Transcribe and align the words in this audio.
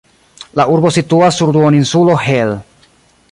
La 0.61 0.65
urbo 0.75 0.91
situas 0.95 1.37
sur 1.41 1.53
duoninsulo 1.59 2.17
Hel. 2.25 2.57